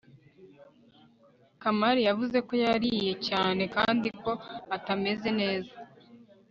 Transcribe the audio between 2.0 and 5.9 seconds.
yavuze ko yariye cyane kandi ko atameze neza